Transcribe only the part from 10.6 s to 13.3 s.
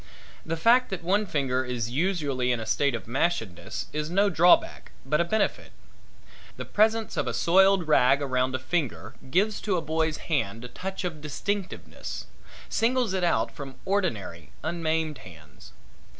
a touch of distinctiveness singles it